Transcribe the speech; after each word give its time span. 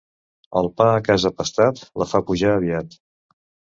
El 0.61 0.69
pa 0.81 0.87
a 0.93 1.03
casa 1.09 1.31
pastat 1.41 1.83
la 2.03 2.09
fa 2.15 2.23
pujar 2.31 2.57
aviat. 2.59 3.01